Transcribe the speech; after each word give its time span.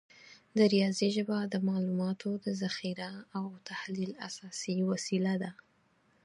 د 0.57 0.59
ریاضي 0.73 1.07
ژبه 1.17 1.37
د 1.53 1.55
معلوماتو 1.67 2.29
د 2.45 2.47
ذخیره 2.61 3.11
او 3.37 3.45
تحلیل 3.69 4.11
اساسي 4.27 4.75
وسیله 4.91 5.33
ده. 5.41 5.51